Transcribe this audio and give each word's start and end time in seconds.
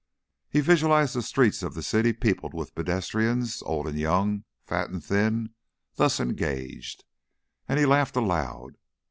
He 0.49 0.61
visualized 0.61 1.13
the 1.13 1.21
streets 1.21 1.61
of 1.61 1.75
the 1.75 1.83
city 1.83 2.11
peopled 2.11 2.55
with 2.55 2.73
pedestrians, 2.73 3.61
old 3.61 3.87
and 3.87 3.99
young, 3.99 4.45
fat 4.65 4.89
and 4.89 5.05
thin, 5.05 5.53
thus 5.93 6.19
engaged, 6.19 7.03
and 7.67 7.77
he 7.77 7.85
laughed 7.85 8.15
aloud. 8.15 8.77